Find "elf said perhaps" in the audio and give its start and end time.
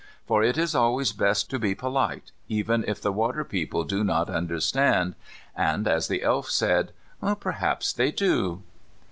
6.23-7.93